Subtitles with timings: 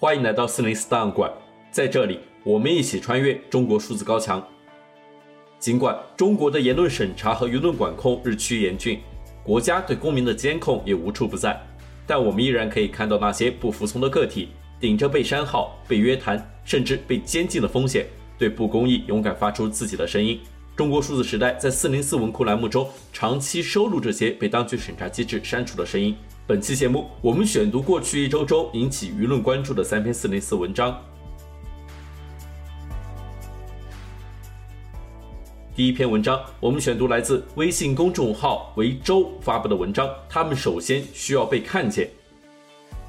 [0.00, 1.30] 欢迎来到四零四档案馆，
[1.70, 4.42] 在这里，我们一起穿越中国数字高墙。
[5.58, 8.98] 尽管中国的言论审查和舆论管控日趋严峻，
[9.44, 11.60] 国家对公民的监控也无处不在，
[12.06, 14.48] 但我们依然可以看到那些不服从的个体，
[14.80, 18.06] 顶着被删号、被约谈，甚至被监禁的风险，
[18.38, 20.40] 对不公义勇敢发出自己的声音。
[20.74, 26.16] 中国数字时代在四零四文库栏目中长期收录这些被当局审查机制删除的声音。
[26.46, 31.00] 本期节目，我们选读过去一周中引起舆论关注的三篇四零四文章。
[35.76, 40.10] 第一篇文章，我们选读来自微信公众号“维州”发布的文章。
[40.28, 42.10] 他们首先需要被看见。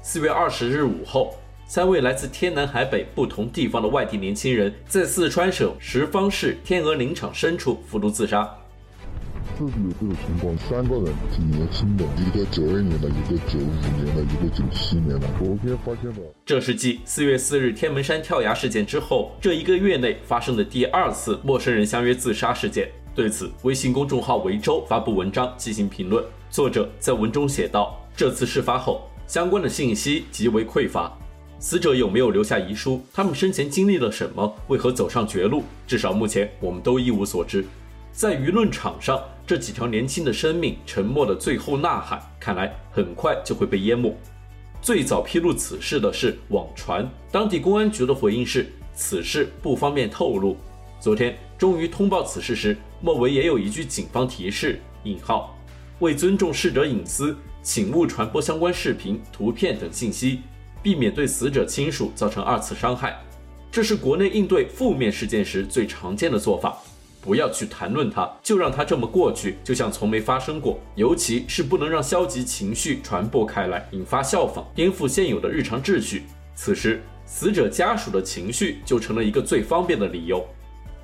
[0.00, 1.34] 四月二十日午后，
[1.68, 8.50] 三位来自天南海北不同地方的外地年轻人，在四川省什邡市天鹅林场深处服毒自杀。
[9.58, 15.26] 就是有这个情况，三个人挺年轻的，一个九二年的，一个九五年的，一个九七年的。
[15.38, 16.20] 昨天发现的。
[16.44, 22.88] 这是继四月四日天门山跳崖事件之后，这一个月内发生的第二次陌生人相约自杀事件。
[23.14, 26.22] 对此，微信公众号维州发布文章进行评论。
[26.50, 31.10] 作者在文中写道：“这次事发后，相关的信息极为匮乏，
[31.58, 33.00] 死者有没有留下遗书？
[33.14, 34.54] 他们生前经历了什么？
[34.68, 35.62] 为何走上绝路？
[35.86, 37.64] 至少目前，我们都一无所知。”
[38.12, 44.12] 在舆论场上，这几条年轻的生命沉默的最后呐喊，看来很快就会被淹没。
[44.82, 50.56] 最早披露此事的是网传，当地公安局的回应是此事不方便透露。
[50.98, 55.56] 昨天终于通报此事时，末尾也有一句警方提示：引号，
[56.00, 60.40] 为尊重逝者隐私，请勿传播相关视频、图片等信息，
[60.82, 63.16] 避免对死者亲属造成二次伤害。
[63.70, 66.82] 这是国内应对负面事件时最常见的做法。
[67.26, 70.78] 不要去谈论它，就让它这么过去，就像从没发生过。
[70.94, 76.22] 尤其是不能让消极情绪传播开来，引发效仿，颠覆现有的日常秩序。
[76.54, 80.46] 此时，死者家属的情绪就成了一个最方便的理由。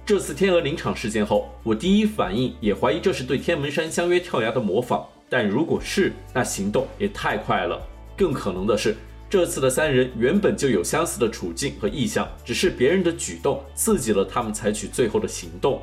[0.07, 5.05] 这次天鹅林场事件后，我第一反应也怀疑这是对天门山相约跳崖的模仿。
[5.29, 7.81] 但如果是，那行动也太快了。
[8.17, 8.95] 更可能的是，
[9.31, 15.81] 这次的三人原本就有相似的处境和意向，只是别人的举动刺激了他们采取最后的行动。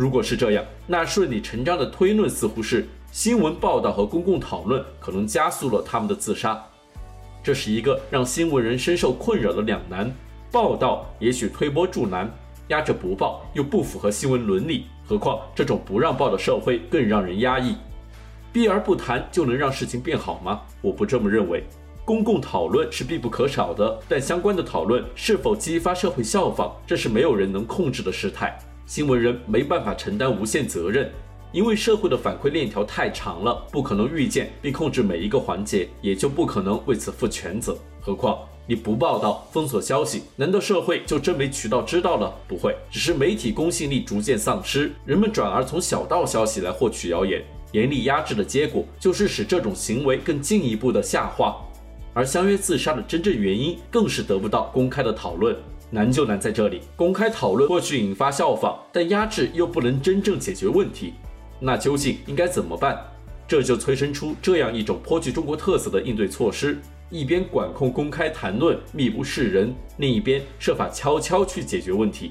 [0.00, 6.58] 如果是这样，那顺理成章的推论似乎是新闻报道和公共讨论可能加速了他们的自杀。
[7.42, 10.10] 这是一个让新闻人深受困扰的两难：
[10.50, 12.32] 报道也许推波助澜，
[12.68, 14.86] 压着不报又不符合新闻伦理。
[15.06, 17.76] 何况这种不让报的社会更让人压抑。
[18.54, 20.62] 避而不谈就能让事情变好吗？
[20.80, 21.62] 我不这么认为。
[22.06, 28.58] 公共讨论是必不可少的，但相关的讨论是否激发社会效仿，这是没有人能控制的事态。
[28.90, 31.08] 新闻人没办法承担无限责任，
[31.52, 37.78] 因为社会的反馈链条太长了，不可能预见并控制每一个环节，也就不可能为此负全责。
[38.00, 38.36] 何况
[38.66, 42.34] 你不报道、封锁消息，难道社会就真没渠道知道了？
[42.48, 51.56] 不会，只是媒体公信力逐渐丧失，人们转而从小道消息来获取谣言，严厉压制的结果就是使这种行为更进一步的下滑，
[52.12, 55.56] 而相约自杀的真正原因更是得不到公开的讨论。
[55.90, 61.14] 难就难在这里，公开讨论或许引发效仿，但压制又不能真正解决问题。
[61.58, 62.98] 那究竟应该怎么办？
[63.48, 66.78] 这就催生出这样一种颇具中国特色的应对措施：
[67.10, 72.30] 一边管控公开谈论，密不示人；另一边设法悄悄去解决问题。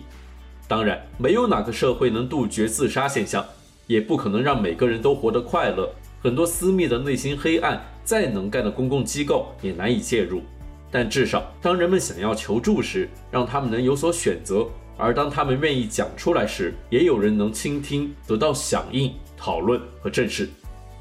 [0.66, 3.46] 当然，没有哪个社会能杜绝自杀现象，
[3.88, 5.94] 也不可能让每个人都活得快乐。
[6.22, 10.42] 很多私密的内心黑暗，再能干的公共机构也难以介入。
[10.92, 14.68] 但至少，当人们想要求助时，让他们能有所选择；
[14.98, 20.50] 而当他们愿意讲出来时，也有人能倾听，得到响应、讨论和正视。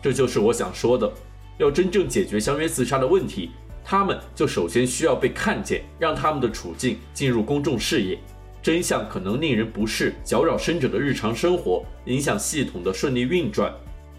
[0.02, 1.10] 这就是我想说的：
[1.58, 3.50] 要真正解决相约自杀的问题，
[3.84, 8.18] 他们就首先需要被看见，让他们的处境进入公众视野。
[8.60, 13.72] 真相可能令人不适，搅扰生者的日常生活，影响系统的顺利运转。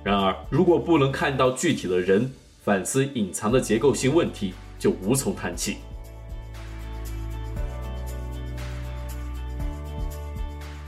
[0.04, 2.32] 然而，如果不能看到具体的人，
[2.64, 5.78] 反思隐藏的结构性问题，就无从谈起。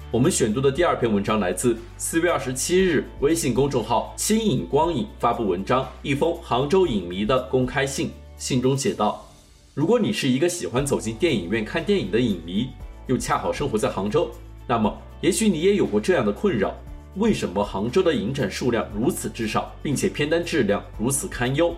[0.10, 8.12] 我们选读的第二篇文章来自四月二十七日微信公众号“轻影光影”发布文章，一封杭州影迷的公开信。
[8.36, 9.26] 信中写道
[9.74, 12.72] ：“如果你是一个喜欢走进电影院看电影的影迷，
[13.08, 14.30] 又恰好生活在杭州，
[14.68, 16.76] 那么也许你也有过这样的困扰：
[17.16, 21.74] 为什么杭州的影展数量如此之少，并且片单质量如此堪忧？”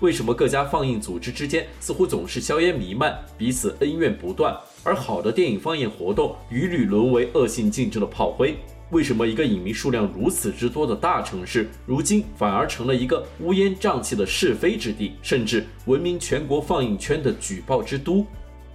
[0.00, 8.56] 为什么各家放映组织之间似乎总是硝烟弥漫，彼此恩怨不断，而好的电影放映活动屡屡沦为恶性竞争的炮灰？
[8.90, 18.24] 为什么一个影迷数量如此之多的大城市，如今反而成了一个乌烟瘴气的是非之地，甚至闻名全国放映圈的举报之都？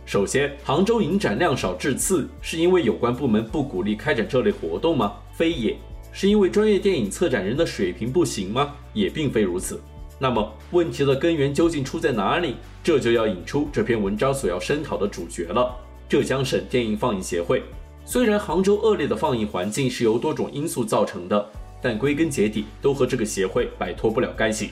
[0.04, 5.14] 首先，杭州影展量少质次，是因为有关部门不鼓励开展这类活动吗？
[5.34, 5.78] 非也。
[6.12, 8.74] 是因为专业电影策展人的水平不行吗？
[8.94, 9.80] 也并非如此。
[10.22, 12.58] 那么问题的根源究竟出在哪里？
[12.84, 15.76] 这就要引出这篇文章所要声讨的主角了——
[16.08, 17.64] 浙江省电影放映协会。
[18.06, 21.44] 虽然杭州恶劣的放映环境是由多种因素造成的，
[21.82, 24.70] 但归根结底都和这个协会摆脱不了干系。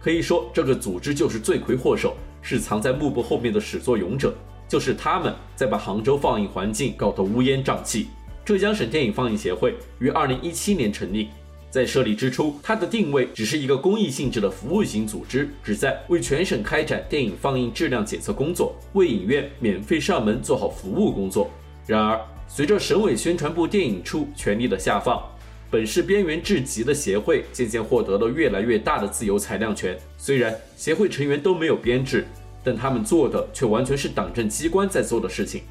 [0.00, 4.34] 可以说，这个组织就是罪魁祸首，是藏在幕布后面的始作俑者，
[4.68, 8.08] 就是他们在把杭州放映环境搞得乌烟瘴气。
[8.44, 11.28] 浙江省电影放映协会于二零一七年成立，
[11.74, 21.50] 在设立之初，它的定位只是一个公益性质的服务型组织，旨在为全省开展电影放映质量检测工作，为影院免费上门做好服务工作。
[21.84, 25.20] 然而，随着省委宣传部电影处权力的下放，
[25.68, 29.98] 本是边缘至极的协会渐渐获得了越来越大的自由裁量权。
[30.16, 32.24] 虽然协会成员都没有编制，
[32.62, 35.62] 但他们做的却完全是党政机关在做的事情。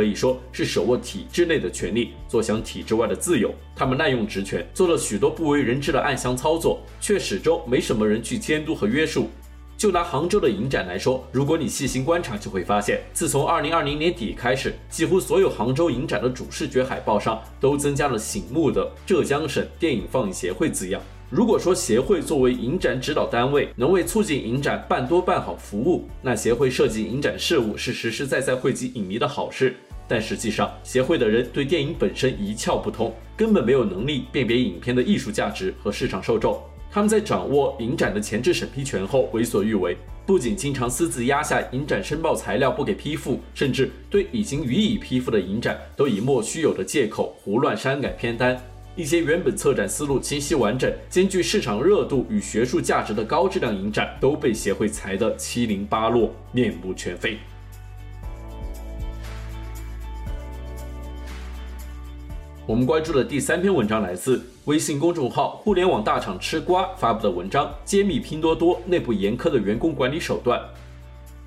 [0.00, 3.54] 可以说是手握体制内的权力，坐享体制外的自由。
[3.76, 9.28] 他们滥用职权，做了许多不为人知的暗箱操作，却始终没什么人去监督和约束。
[9.76, 21.02] 就拿杭州的影展来说，如果你细心观察，就会发现，自从2020年底开始，几乎所有杭州影展的主视觉海报上都增加了醒目的“浙江省电影放映协会”字样。
[21.28, 29.76] 如果说协会作为影展指导单位，能为促进影展办多办好服务，那协会设计影展事务是实实在在惠及影迷的好事。
[30.10, 36.60] 但实际上，协会的人对电影本身一窍不通，根本没有能力辨别影片的艺术价值和市场受众。
[36.90, 39.96] 他们在掌握影展的前置审批权后为所欲为，
[40.26, 48.60] 不仅经常私自压下影展申报材料不给批复，甚至对已经予以批复的影展都以莫须有的借口胡乱删改片单。
[48.96, 57.38] 一些原本策展思路清晰完整、兼具市场热度与学术价值的高质量影展，都被协会裁得七零八落、面目全非。
[62.70, 70.62] 我们关注的第三篇文章来自微信公众号“互联网大厂吃瓜”发布的文章，揭秘拼多多内部严苛的员工管理手段。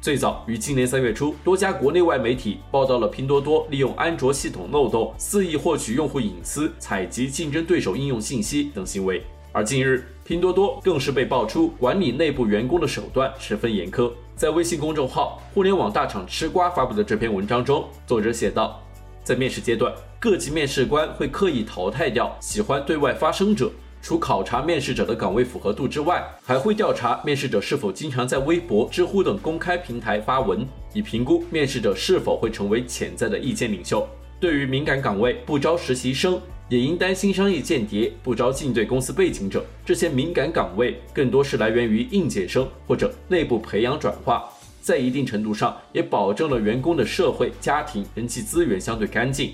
[0.01, 9.23] 最早于今年三月初，多家国内外媒体报道了拼多多利用安卓系统漏洞肆意获取用户隐私、采集竞争对手应用信息等行为。
[9.53, 14.11] 而近日，拼多多更是被爆出管理内部员工的手段十分严苛。
[14.35, 18.83] 在微信公众号“互联网大厂吃瓜”发布的这篇文章中，作者写道，
[19.23, 19.93] 在面试阶段，
[20.23, 23.69] 各级面试官会刻意淘汰掉喜欢对外发声者。
[24.01, 34.07] 除考察面试者的岗位符合度之外，还会调查面试者是否经常在微博、知乎等公开平台发文，以评估面试者是否会成为潜在的意见领袖。
[34.39, 44.49] 对于敏感岗位不招实习生，也应担心商业间谍不招进对公司背景者，这些敏感岗位更多是来源于应届生或者内部培养转化，
[44.79, 49.53] 在一定程度上也保证了员工的社会、家庭、人际资源相对干净。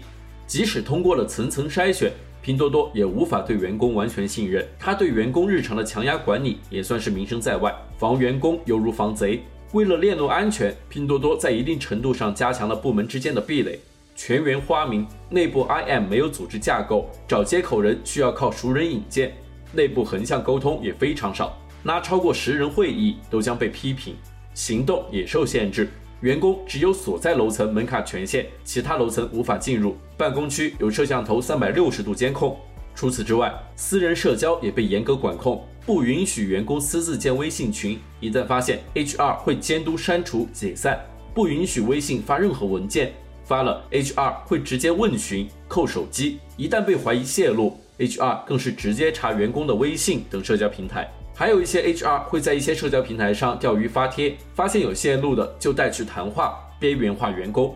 [0.49, 2.11] 即使通过了层层筛选。
[2.41, 9.41] 拼多多也无法对员工完全信任，他对员工日常的强压管理也算是名声在外，防员工犹如防贼。
[9.73, 13.77] 为了链路安全，拼多多在一定程度上加强了部门之间的壁垒，
[14.15, 19.35] 全员花名，内部 IM 没有组织架构，找接口人需要靠熟人引荐，
[19.73, 24.15] 内部横向沟通也非常少，拉超过十人会议都将被批评，
[24.53, 25.89] 行动也受限制。
[26.21, 29.95] 员工只有所在楼层门卡权限，其他楼层无法进入。
[30.17, 32.57] 办公区有摄像头三百六十度监控。
[32.93, 37.97] 除此之外，私人社交也被严格管控，不允许员工私自建微信群。
[38.19, 40.99] 一旦发现，HR 会监督删除解散。
[41.33, 43.13] 不允许微信发任何文件，
[43.45, 46.39] 发了 HR 会直接问询扣手机。
[46.57, 51.09] 一旦被怀疑泄露，HR 更是直接查员工的微信等社交平台。
[51.39, 57.73] 还有一些 HR 会在一些社交平台上钓鱼发帖，发现有线路的就带去谈话，边缘化员工。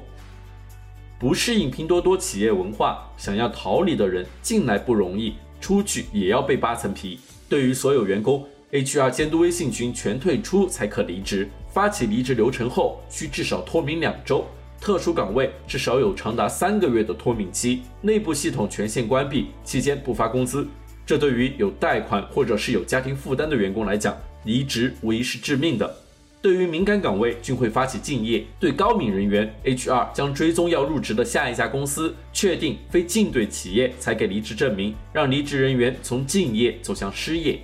[1.18, 7.18] 不适应拼多多企业文化，想要逃离的人进来不容易，出去也要被扒层皮。
[7.48, 11.50] 对于所有员工，HR 监督微信群全退出才可离职。
[11.70, 14.46] 发起离职流程后，需至少脱敏两周。
[14.82, 17.84] 特殊岗位至少有长达三个月的脱敏期。
[18.02, 20.68] 内部系统权限关闭期间不发工资。
[21.06, 25.98] 这对于有贷款或者是有家庭负担的员工来讲，离职无疑是致命的。
[26.42, 37.60] 对于敏感岗位，均会发起竞业，对高敏人员，HR 将追踪要入职的下一家公司，确定非竞对企业才给离职证明，让离职人员从竞业走向失业。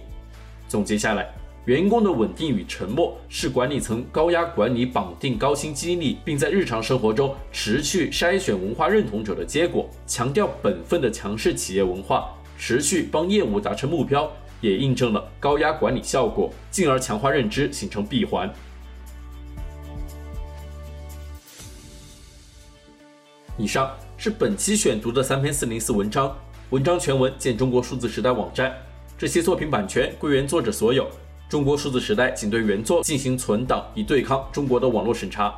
[0.70, 1.30] 总结下来，
[1.66, 9.90] 员工的稳定与沉默是管理层高压管理绑定高薪激励，并在日常生活中持续筛选文化认同者的结果。
[10.08, 12.34] 强调本分的强势企业文化。
[12.60, 18.54] 持续帮业务达成目标，也印证了高压管理效果，进而强化认知，形成闭环。
[23.58, 26.38] 以上是本期选读的三篇四零四文章，
[26.72, 28.76] 文章全文见中国数字时代网站。
[29.18, 31.10] 这些作品版权归原作者所有，
[31.50, 35.58] 中国数字时代仅对原作进行存档，以对抗中国的网络审查。